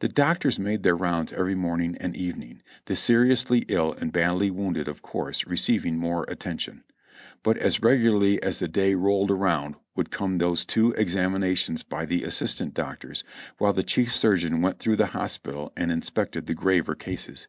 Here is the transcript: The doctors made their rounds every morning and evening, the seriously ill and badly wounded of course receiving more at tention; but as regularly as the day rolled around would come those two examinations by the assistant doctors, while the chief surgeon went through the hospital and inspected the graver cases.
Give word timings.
The 0.00 0.10
doctors 0.10 0.58
made 0.58 0.82
their 0.82 0.94
rounds 0.94 1.32
every 1.32 1.54
morning 1.54 1.96
and 2.00 2.14
evening, 2.14 2.60
the 2.84 2.94
seriously 2.94 3.64
ill 3.68 3.94
and 3.94 4.12
badly 4.12 4.50
wounded 4.50 4.88
of 4.88 5.00
course 5.00 5.46
receiving 5.46 5.96
more 5.96 6.28
at 6.30 6.40
tention; 6.40 6.84
but 7.42 7.56
as 7.56 7.80
regularly 7.80 8.42
as 8.42 8.58
the 8.58 8.68
day 8.68 8.94
rolled 8.94 9.30
around 9.30 9.76
would 9.96 10.10
come 10.10 10.36
those 10.36 10.66
two 10.66 10.92
examinations 10.98 11.82
by 11.82 12.04
the 12.04 12.24
assistant 12.24 12.74
doctors, 12.74 13.24
while 13.56 13.72
the 13.72 13.82
chief 13.82 14.14
surgeon 14.14 14.60
went 14.60 14.80
through 14.80 14.96
the 14.96 15.06
hospital 15.16 15.72
and 15.78 15.90
inspected 15.90 16.46
the 16.46 16.52
graver 16.52 16.94
cases. 16.94 17.48